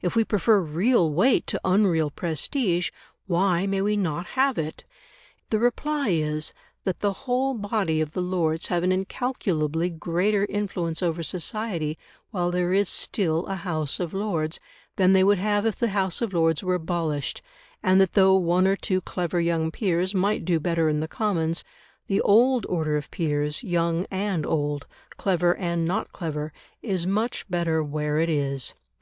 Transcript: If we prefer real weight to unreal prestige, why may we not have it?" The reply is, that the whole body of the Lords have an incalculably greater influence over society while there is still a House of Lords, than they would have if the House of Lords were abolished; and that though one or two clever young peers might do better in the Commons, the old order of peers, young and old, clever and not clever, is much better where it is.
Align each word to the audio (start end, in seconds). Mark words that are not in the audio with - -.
If 0.00 0.16
we 0.16 0.24
prefer 0.24 0.60
real 0.60 1.12
weight 1.12 1.46
to 1.48 1.60
unreal 1.62 2.08
prestige, 2.08 2.88
why 3.26 3.66
may 3.66 3.82
we 3.82 3.98
not 3.98 4.28
have 4.28 4.56
it?" 4.56 4.86
The 5.50 5.58
reply 5.58 6.08
is, 6.08 6.54
that 6.84 7.00
the 7.00 7.12
whole 7.28 7.52
body 7.52 8.00
of 8.00 8.12
the 8.12 8.22
Lords 8.22 8.68
have 8.68 8.82
an 8.82 8.92
incalculably 8.92 9.90
greater 9.90 10.46
influence 10.46 11.02
over 11.02 11.22
society 11.22 11.98
while 12.30 12.50
there 12.50 12.72
is 12.72 12.88
still 12.88 13.44
a 13.44 13.56
House 13.56 14.00
of 14.00 14.14
Lords, 14.14 14.58
than 14.96 15.12
they 15.12 15.22
would 15.22 15.36
have 15.36 15.66
if 15.66 15.76
the 15.76 15.88
House 15.88 16.22
of 16.22 16.32
Lords 16.32 16.62
were 16.64 16.76
abolished; 16.76 17.42
and 17.82 18.00
that 18.00 18.14
though 18.14 18.36
one 18.36 18.66
or 18.66 18.74
two 18.74 19.02
clever 19.02 19.38
young 19.38 19.70
peers 19.70 20.14
might 20.14 20.46
do 20.46 20.58
better 20.58 20.88
in 20.88 21.00
the 21.00 21.08
Commons, 21.08 21.62
the 22.06 22.22
old 22.22 22.64
order 22.70 22.96
of 22.96 23.10
peers, 23.10 23.62
young 23.62 24.06
and 24.10 24.46
old, 24.46 24.86
clever 25.18 25.54
and 25.58 25.84
not 25.84 26.10
clever, 26.10 26.54
is 26.80 27.06
much 27.06 27.46
better 27.50 27.82
where 27.84 28.18
it 28.18 28.30
is. 28.30 28.72